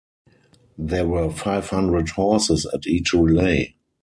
There 0.79 1.07
were 1.07 1.29
five 1.29 1.69
hundred 1.69 2.09
horses 2.09 2.65
at 2.65 2.87
each 2.87 3.13
relay. 3.13 3.75